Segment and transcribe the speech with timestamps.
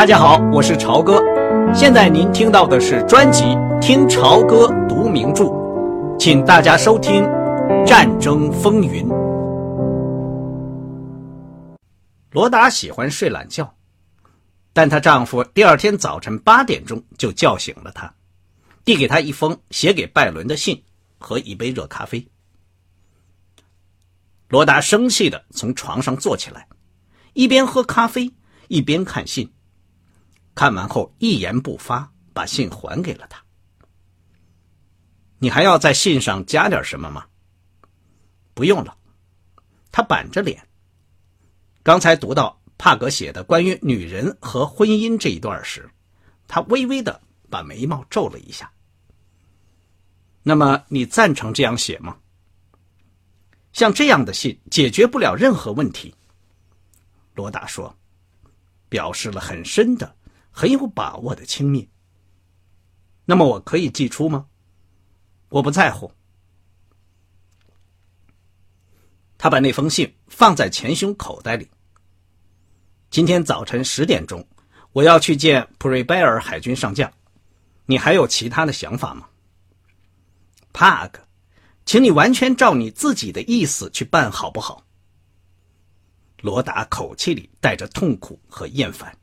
[0.00, 1.22] 大家好，我是朝哥。
[1.74, 3.42] 现在您听到的是专辑
[3.80, 5.44] 《听朝歌读名著》，
[6.18, 7.22] 请大家收听
[7.86, 9.06] 《战争风云》。
[12.30, 13.74] 罗达喜欢睡懒觉，
[14.72, 18.10] 但她丈夫第二天早晨八点钟就叫醒了她，
[18.86, 20.82] 递给她一封写给拜伦的信
[21.18, 22.26] 和一杯热咖啡。
[24.48, 26.66] 罗达生气地从床上坐起来，
[27.34, 28.32] 一边喝咖啡
[28.68, 29.46] 一边看信。
[30.60, 33.42] 看完后一言不发，把信还给了他。
[35.38, 37.24] 你还要在信上加点什么吗？
[38.52, 38.94] 不用了。
[39.90, 40.68] 他板着脸。
[41.82, 45.88] 刚才读到帕格写的关于女人和婚姻这一段时，
[46.46, 48.70] 他微微的把眉毛皱了一下。
[50.42, 52.18] 那么你赞成这样写吗？
[53.72, 56.14] 像这样的信解决不了任何问题。
[57.34, 57.96] 罗达说，
[58.90, 60.16] 表示了很深的。
[60.50, 61.88] 很有把握的轻蔑。
[63.24, 64.46] 那么我可以寄出吗？
[65.48, 66.12] 我不在乎。
[69.38, 71.70] 他把那封信放在前胸口袋里。
[73.08, 74.46] 今天早晨十点钟，
[74.92, 77.10] 我要去见普瑞贝尔海军上将。
[77.86, 79.28] 你还有其他的想法吗？
[80.72, 81.26] 帕克，
[81.84, 84.84] 请你完全照你自己的意思去办，好不好？
[86.42, 89.16] 罗达口气里带着痛苦和厌烦。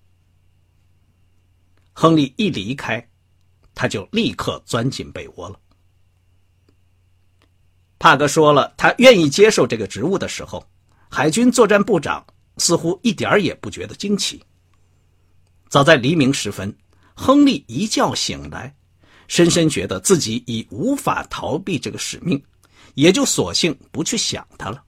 [1.99, 3.03] 亨利一离开，
[3.73, 5.59] 他就立刻钻进被窝了。
[7.97, 10.63] 帕格说了他愿意接受这个职务的时候，
[11.09, 12.23] 海军作战部长
[12.57, 14.39] 似乎一点也不觉得惊奇。
[15.69, 16.71] 早在黎明时分，
[17.15, 18.75] 亨利一觉醒来，
[19.27, 22.39] 深深觉得自己已无法逃避这个使命，
[22.93, 24.83] 也就索性不去想他了。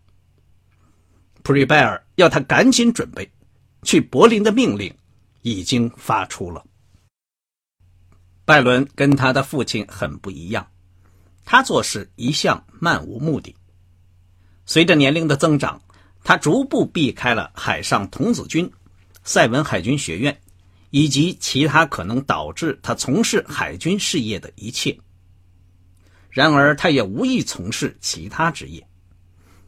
[1.42, 3.28] 普瑞拜尔要他赶紧准备
[3.82, 4.96] 去柏林的命令
[5.42, 6.64] 已经发出了。
[8.50, 10.66] 拜伦跟他的父亲很不一样，
[11.46, 13.56] 他做事一向漫无目的。
[14.66, 15.80] 随着年龄的增长，
[16.24, 18.68] 他逐步避开了海上童子军、
[19.24, 20.42] 塞文海军学院
[20.90, 24.98] 以及其他可能导致他从事海军事业的一切。
[26.32, 28.84] 然而，他也无意从事其他职业。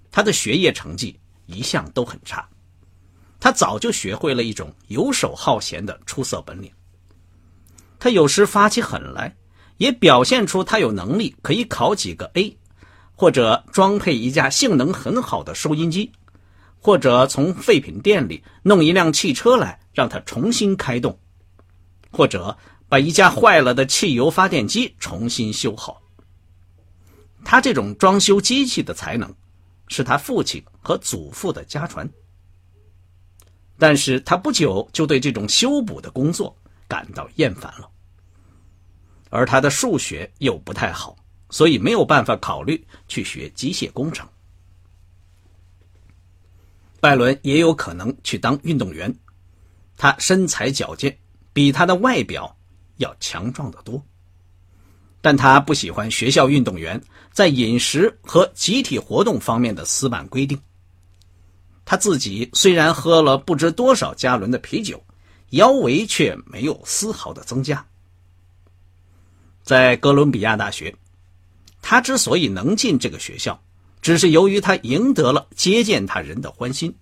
[0.09, 2.49] 他的学业成绩一向都很差，
[3.39, 6.71] 他早就学会了一种游手好闲的出色本领。
[8.01, 9.37] 他有时发起狠来，
[9.77, 12.57] 也表现出他有能力可以考几个 A，
[13.13, 16.11] 或者装配一架性能很好的收音机，
[16.79, 21.19] 或者从废品店里弄一辆汽车来让他重新开动，
[22.09, 22.57] 或者
[22.89, 26.01] 把一架坏了的汽油发电机重新修好。
[27.45, 29.31] 他这种装修机器的才能，
[29.89, 32.09] 是他父亲和祖父的家传。
[33.77, 36.55] 但是他不久就对这种修补的工作
[36.91, 37.89] 感到厌烦了。
[39.29, 41.15] 而他的数学又不太好，
[41.49, 44.27] 所以没有办法考虑去学机械工程。
[46.99, 49.15] 拜伦也有可能去当运动员，
[49.95, 51.17] 他身材矫健，
[51.53, 52.53] 比他的外表
[52.97, 54.03] 要强壮得多。
[55.21, 57.01] 但他不喜欢学校运动员
[57.31, 60.59] 在饮食和集体活动方面的死板规定。
[61.85, 65.01] 他自己虽然喝了不知多少加仑的啤酒，
[65.51, 67.85] 腰围却没有丝毫的增加。
[69.63, 70.93] 在哥伦比亚大学，
[71.81, 73.61] 他之所以能进这个学校，
[74.01, 76.93] 只是由于他赢得了接见他人的欢心。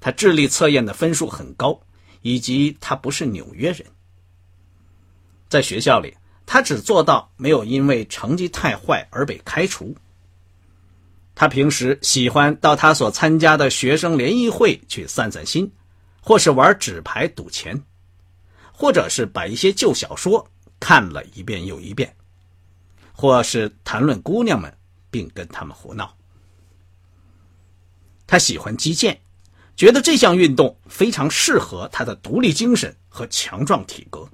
[0.00, 1.80] 他智力测验的分数很高，
[2.22, 3.84] 以及他不是纽约人。
[5.48, 6.16] 在学校里，
[6.46, 9.94] 他只做到没有因为成绩太坏而被开除。
[11.34, 15.70] 他平时喜欢到他所参加的学生联谊会去散散心，
[16.22, 17.78] 或是玩纸牌赌钱，
[18.72, 20.48] 或者是把一些旧小说。
[20.80, 22.12] 看了一遍又一遍，
[23.12, 24.76] 或是谈论姑娘们，
[25.12, 26.16] 并跟他们胡闹。
[28.26, 29.20] 他喜欢击剑，
[29.76, 34.28] 觉得这项运动非常适合他的独立精神和强壮体格。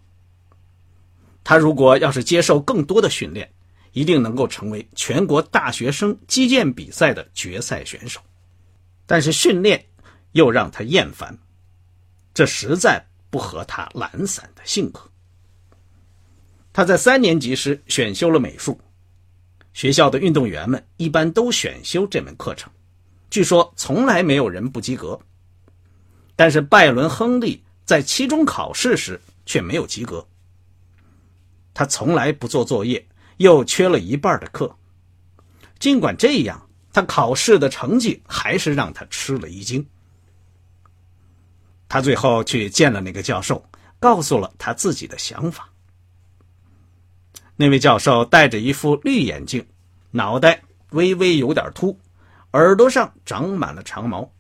[1.45, 3.53] 他如果要是接受更多的训练，
[3.93, 8.23] 一定能够成为全国大学生击剑比赛的决赛选手。
[9.05, 9.85] 但是训练
[10.33, 11.39] 又让他厌烦，
[12.39, 15.01] 这实在不合他懒散的性格。
[16.73, 18.81] 他在三年级时选修了美术，
[19.73, 22.71] 学校的运动员们一般都选修这门课程，
[23.29, 25.19] 据说从来没有人不及格。
[26.37, 30.25] 但是拜伦·亨利在期中考试时却没有及格。
[31.75, 33.05] 他从来不做作业，
[33.39, 34.73] 又缺了一半的课。
[35.81, 39.85] 尽管这样，他考试的成绩还是让他吃了一惊。
[41.89, 43.65] 他最后去见了那个教授，
[43.99, 45.69] 告诉了他自己的想法。
[47.57, 49.67] 那位教授戴着一副绿眼镜，
[50.11, 51.99] 脑袋微微有点秃，
[52.53, 54.31] 耳朵上长满了长毛。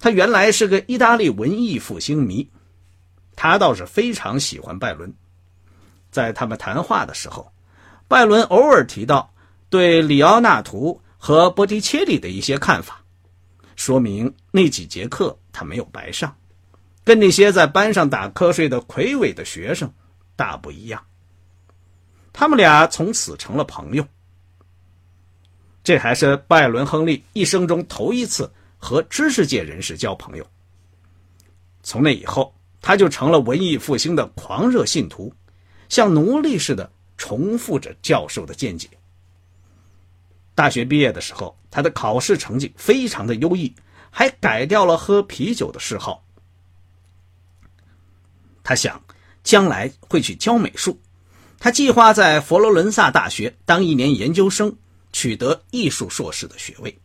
[0.00, 2.50] 他原来是个意大利文艺复兴迷，
[3.36, 5.12] 他倒是非常喜欢拜伦。
[6.10, 7.52] 在他们谈话的时候，
[8.08, 9.32] 拜伦偶尔提到
[9.70, 13.00] 对里奥纳图和波提切利的一些看法，
[13.76, 16.36] 说明那几节课他没有白上，
[17.04, 19.92] 跟那些在班上打瞌睡的魁伟的学生
[20.34, 21.04] 大不一样。
[22.32, 24.06] 他们俩从此成了朋友。
[25.84, 28.50] 这还是拜伦·亨利一生中头一次。
[28.76, 30.46] 和知识界人士交朋友。
[31.82, 35.32] 从那以后，他就成了文艺复兴的狂热信徒，
[35.88, 38.90] 像奴隶似的重复着教授的见解。
[40.54, 43.74] 大学毕业的时候，他的考试成绩非常的优异，
[44.10, 46.23] 还改掉了喝啤酒的嗜好。
[48.64, 49.00] 他想
[49.44, 50.98] 将来会去教美术，
[51.60, 54.74] 他计划在佛罗伦萨大学当一年研究生，
[55.12, 56.98] 取得艺术硕士的学位。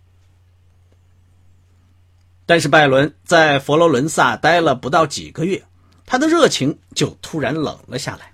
[2.48, 5.64] 但是拜伦在佛罗伦萨待了不到几个月，
[6.06, 8.34] 他的热情就突然冷了下来。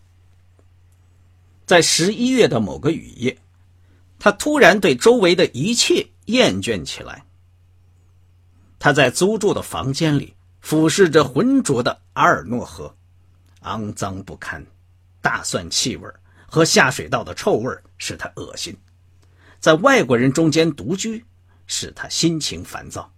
[1.65, 3.37] 在十一月的某个雨夜，
[4.19, 7.25] 他突然对周围的一切厌倦起来。
[8.77, 12.95] 他在租住的房间里俯视着浑浊的阿尔诺河，
[13.65, 14.65] 肮脏不堪，
[15.21, 16.07] 大蒜气味
[16.47, 18.75] 和下水道的臭味使他恶心。
[19.59, 21.25] 在外国人中间独居，
[21.67, 23.11] 使他心情烦躁。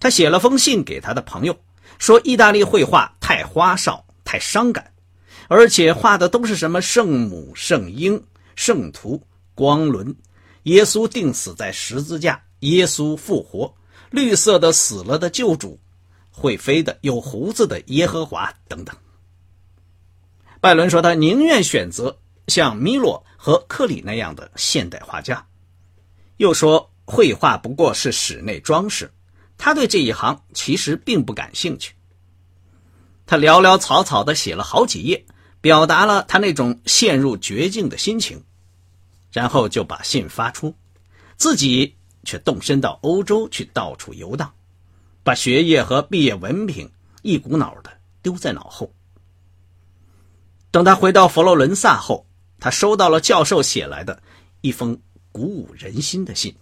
[0.00, 1.58] 他写了封信给他的朋友，
[1.98, 4.92] 说意大利绘画太花哨、太伤感，
[5.48, 8.22] 而且画的都是什么圣母、圣婴、
[8.54, 9.20] 圣徒、
[9.56, 10.14] 光轮、
[10.62, 13.74] 耶稣钉死在十字架、耶稣复活、
[14.10, 15.76] 绿色的死了的救主、
[16.30, 18.94] 会飞的有胡子的耶和华等等。
[20.60, 22.18] 拜伦说他宁愿选择
[22.48, 25.46] 像米洛和克里那样的现代画家，
[26.38, 29.10] 又说绘画不过是室内装饰。
[29.56, 31.94] 他对这一行其实并不感兴趣。
[33.26, 35.24] 他潦潦草草地写了好几页，
[35.60, 38.42] 表达了他那种陷入绝境的心情，
[39.32, 40.74] 然后就把信发出，
[41.36, 41.94] 自己
[42.24, 44.52] 却动身到欧洲去到处游荡，
[45.22, 46.90] 把学业和毕业文凭
[47.22, 48.92] 一股脑的丢在脑后。
[50.70, 52.26] 等他回到佛罗伦萨后，
[52.60, 54.22] 他收到了教授写来的
[54.60, 55.00] 一封
[55.32, 56.54] 鼓舞人心的信。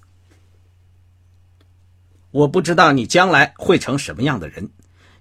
[2.30, 4.70] 我不知道你将来会成什么样的人，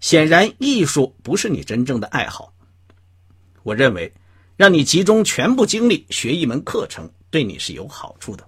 [0.02, 2.54] 显然艺术不是你真正的爱好。
[3.64, 4.14] 我认为，
[4.58, 8.48] 让你集中全部精力学一门课程，对你是有好处的。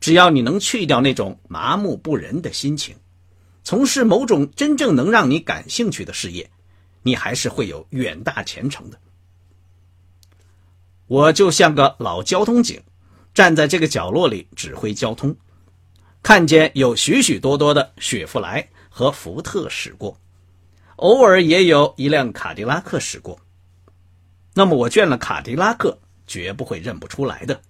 [0.00, 2.96] 只要你能去掉那种麻木不仁的心情，
[3.64, 6.50] 从事某种真正能让你感兴趣的事业，
[7.02, 8.98] 你还是会有远大前程的。
[11.12, 12.80] 我就像个老交通警，
[13.34, 15.36] 站在这个角落里指挥交通。
[16.22, 20.18] 看见有许许多多的雪佛兰和福特驶过，
[20.96, 23.38] 偶尔也有一辆卡迪拉克驶过。
[24.54, 27.60] 那么我见了卡迪拉克，绝不会认不出来的。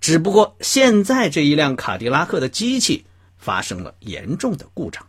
[0.00, 3.06] 只不过现在这一辆卡迪拉克的机器
[3.36, 5.06] 发生了严重的故障。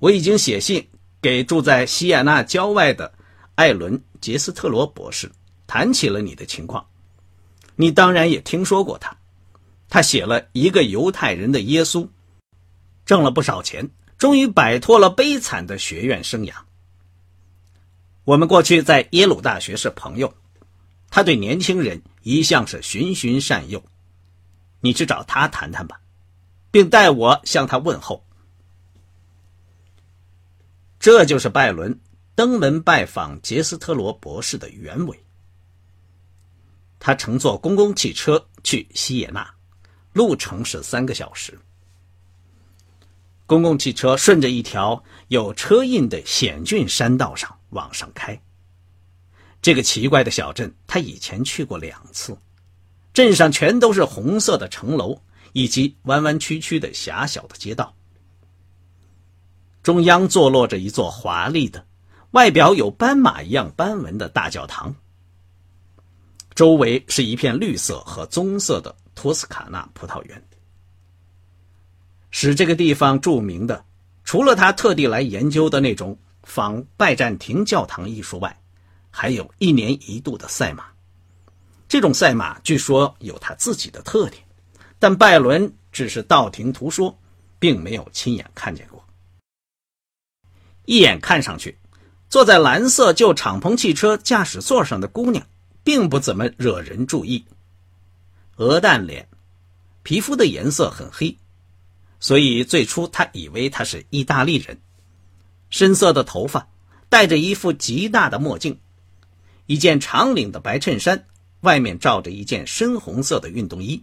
[0.00, 0.86] 我已经写信
[1.22, 3.14] 给住在西雅纳郊外的
[3.58, 5.28] 艾伦·杰斯特罗博士，
[5.66, 6.86] 谈起了你的情况。
[7.74, 9.16] 你当然也听说过他。
[9.88, 12.06] 他写了一个犹太人的耶稣，
[13.04, 16.52] 挣了不少钱，终于摆脱了悲惨的学院生涯。
[18.22, 20.32] 我们过去在耶鲁大学是朋友，
[21.10, 23.82] 他对年轻人一向是循循善诱。
[24.78, 26.00] 你去找他谈谈吧，
[26.70, 28.24] 并代我向他问候。
[31.00, 31.98] 这就是拜伦
[32.38, 35.24] 登门拜访杰斯特罗博士的原委。
[37.00, 39.44] 他乘坐公共汽车去西耶纳。
[40.12, 41.58] 路程是三个小时。
[43.44, 48.40] 公共汽车顺着一条有车印的险峻山道上往上开。
[49.60, 52.38] 这个奇怪的小镇，他以前去过两次。
[53.12, 55.20] 镇上全都是红色的城楼，
[55.54, 57.96] 以及弯弯曲曲的狭小的街道。
[59.82, 61.84] 中央坐落着一座华丽的、
[62.32, 64.94] 外表有斑马一样斑纹的大教堂。
[66.54, 68.94] 周围是一片绿色和棕色的。
[69.14, 70.40] 托斯卡纳葡萄园，
[72.30, 73.84] 使这个地方著名的，
[74.22, 78.56] 除了他特地来研究的那种仿拜占庭教堂艺术外，
[79.10, 80.84] 还有一年一度的赛马。
[81.88, 84.40] 这种赛马据说有他自己的特点，
[85.00, 87.18] 但拜伦只是道听途说，
[87.58, 89.04] 并没有亲眼看见过。
[90.84, 91.76] 一眼看上去，
[92.28, 95.46] 坐在蓝色旧敞篷汽车驾驶座上的姑娘，
[95.82, 97.46] 并不怎么惹人注意。
[98.56, 99.28] 鹅蛋脸，
[100.02, 101.38] 皮肤的颜色很黑，
[102.20, 104.78] 所以最初他以为她是意大利人。
[105.70, 106.68] 深色的头发，
[107.08, 108.78] 戴着一副极大的墨镜，
[109.66, 111.24] 一件长领的白衬衫，
[111.60, 114.02] 外面罩着一件深红色的运动衣。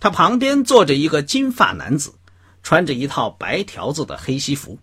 [0.00, 2.14] 他旁边坐着一个金发男子，
[2.64, 4.78] 穿着一套白条子的黑西服。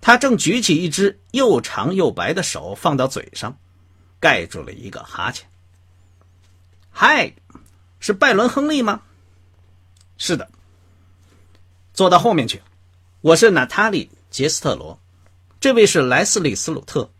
[0.00, 3.58] 他正举起一只又长又白的手放到嘴上，
[4.18, 5.46] 盖住了一个哈欠。
[6.90, 7.32] 嗨，
[7.98, 9.02] 是拜伦·亨利吗？
[10.16, 10.50] 是的。
[11.92, 12.62] 坐到后面去。
[13.20, 14.98] 我是娜塔莉·杰斯特罗，
[15.60, 17.10] 这位是莱斯利·斯鲁特，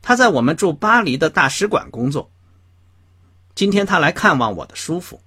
[0.00, 2.30] 他在我们驻巴黎的大使馆工作。
[3.56, 5.20] 今天他来看望我的叔父。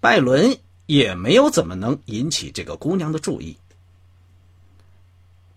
[0.00, 3.58] 拜伦也没有怎么能引起这个姑娘的注意。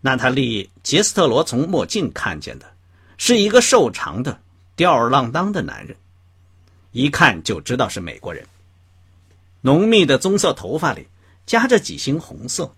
[0.03, 2.73] 娜塔莉·杰斯特罗从墨镜看见的，
[3.17, 4.41] 是一个瘦长的、
[4.75, 5.95] 吊儿郎当的男人，
[6.91, 8.43] 一看就知道是美国人。
[9.61, 11.07] 浓密的棕色头发里
[11.45, 12.73] 夹着几星红色。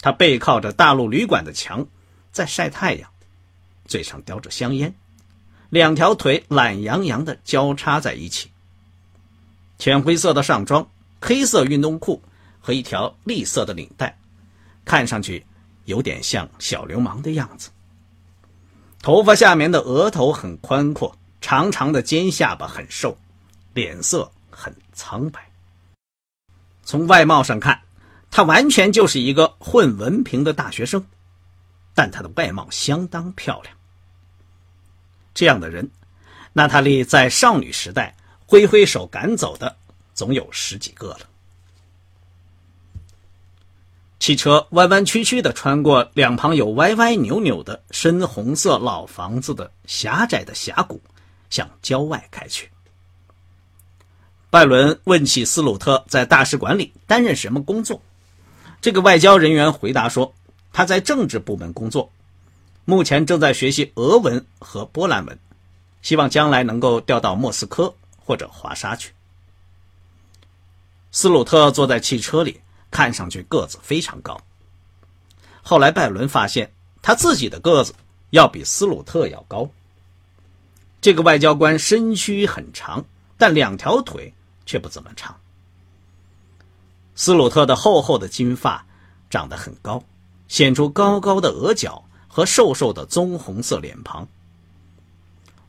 [0.00, 1.86] 他背靠着大陆旅馆的墙，
[2.30, 3.10] 在晒太阳，
[3.86, 4.94] 嘴上叼着香烟，
[5.70, 8.50] 两条腿懒洋洋的交叉在一起。
[9.78, 10.88] 浅灰色的上装，
[11.20, 12.22] 黑色运动裤
[12.60, 14.16] 和一条栗色的领带，
[14.84, 15.44] 看上去。
[15.84, 17.70] 有点像小流氓的样子。
[19.00, 23.16] 头发下面的额头很宽阔，长长的尖下巴很瘦，
[23.74, 25.50] 脸色很苍白。
[26.84, 27.82] 从外貌上看，
[28.30, 31.04] 他完全就是一个混文凭的大学生，
[31.94, 33.76] 但他的外貌相当漂亮。
[35.34, 35.90] 这样的人，
[36.52, 39.76] 娜塔莉在少女时代挥挥手赶走的，
[40.14, 41.28] 总有十几个了。
[44.22, 51.00] 汽车弯弯曲曲地穿过两旁有歪歪扭扭的深红色老房子的狭窄的峡谷，
[51.50, 52.70] 向郊外开去。
[54.48, 58.00] 拜伦问起斯鲁特在大使馆里担任什么工作，
[58.80, 60.32] 这个外交人员回答说，
[60.72, 62.08] 他在政治部门工作，
[62.84, 65.36] 目前正在学习俄文和波兰文，
[66.00, 67.92] 希望将来能够调到莫斯科
[68.24, 69.10] 或者华沙去。
[71.10, 72.60] 斯鲁特坐在汽车里。
[72.92, 74.40] 看上去个子非常高。
[75.62, 77.92] 后来拜伦发现他自己的个子
[78.30, 79.68] 要比斯鲁特要高。
[81.00, 83.04] 这个外交官身躯很长，
[83.36, 84.32] 但两条腿
[84.64, 85.36] 却不怎么长。
[87.16, 88.86] 斯鲁特的厚厚的金发
[89.28, 90.02] 长得很高，
[90.46, 94.28] 显出高高的额角和瘦瘦的棕红色脸庞。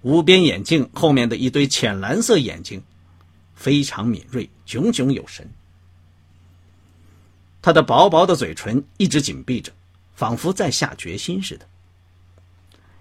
[0.02, 2.84] 无边眼镜后面的一堆浅蓝色眼睛，
[3.56, 5.50] 非常敏锐，炯炯有神。
[7.64, 9.72] 他的薄薄的嘴唇一直紧闭着，
[10.14, 11.66] 仿佛在下决心似的。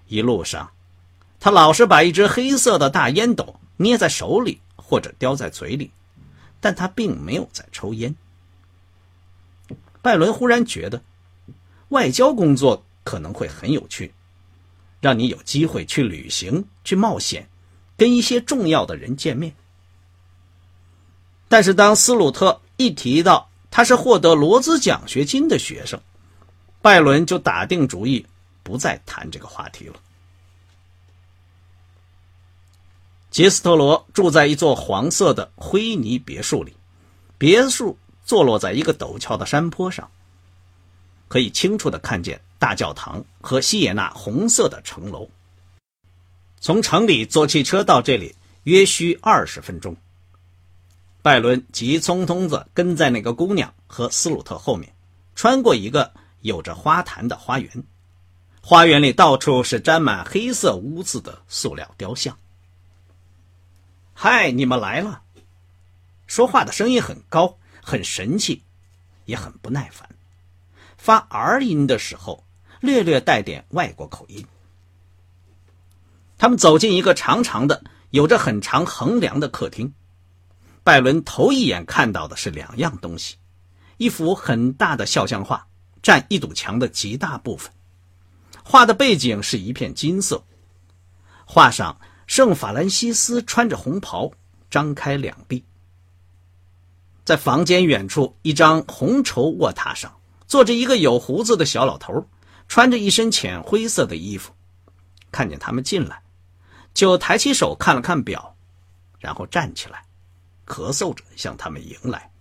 [0.07, 0.71] 一路上，
[1.37, 5.91] 他老是把一只黑色的大烟斗捏在手里或者叼在嘴里，
[6.61, 8.15] 但他并没有在抽烟。
[10.01, 11.03] 拜伦忽然觉得，
[11.89, 14.13] 外交工作可能会很有趣，
[15.01, 17.49] 让你有机会去旅行、去冒险，
[17.97, 19.53] 跟一些重要的人见面。
[21.49, 25.99] 但是当斯鲁特一提到，他是获得罗兹奖学金的学生，
[26.79, 28.23] 拜伦就打定主意
[28.61, 29.95] 不再谈这个话题了。
[33.31, 36.71] 杰斯特罗住在一座黄色的灰泥别墅里，
[37.39, 40.07] 别墅坐落在一个陡峭的山坡上，
[41.27, 45.27] 可以清楚的看见大教堂和西耶纳红色的城楼。
[46.59, 49.97] 从城里坐汽车到这里约需二十分钟。
[51.23, 54.93] 拜伦急匆匆地跟在那个姑娘和斯鲁特后面，
[55.35, 56.11] 穿过一个
[56.41, 57.83] 有着花坛的花园。
[58.61, 62.37] 花园里到处是沾满黑色污渍的塑料雕像。
[64.13, 65.21] 嗨，你们来了！
[66.27, 68.61] 说话的声音很高，很神气，
[69.23, 70.09] 也很不耐烦。
[70.97, 72.43] 发 R 音的时候，
[72.81, 74.45] 略略带点外国口音。
[76.37, 79.93] 他们走进一个长长的、有着很长横梁的客厅。
[80.83, 83.37] 拜伦头一眼看到的是两样东西：
[83.97, 85.65] 一幅很大的肖像画，
[86.01, 87.71] 占一堵墙的极大部分。
[88.63, 90.43] 画的背景是一片金色。
[91.45, 94.31] 画上圣法兰西斯穿着红袍，
[94.69, 95.63] 张开两臂。
[97.23, 100.13] 在房间远处，一张红绸卧榻上
[100.47, 102.27] 坐着一个有胡子的小老头，
[102.67, 104.51] 穿着一身浅灰色的衣服。
[105.31, 106.21] 看见他们进来，
[106.93, 108.57] 就抬起手看了看表，
[109.19, 110.03] 然后站起来。
[110.73, 112.31] 咳嗽着向他们迎来。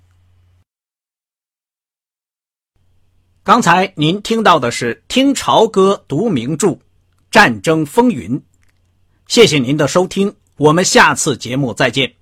[3.42, 6.68] 刚才您听到的是听潮歌读名著
[7.30, 8.38] 《战争风云》，
[9.26, 12.21] 谢谢您的收听，我们下次节目再见。